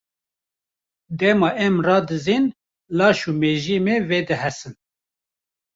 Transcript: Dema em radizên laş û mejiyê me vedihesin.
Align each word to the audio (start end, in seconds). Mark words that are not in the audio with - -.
Dema 1.19 1.49
em 1.65 1.75
radizên 1.87 2.43
laş 2.97 3.19
û 3.29 3.31
mejiyê 3.41 3.77
me 3.85 3.95
vedihesin. 4.09 4.73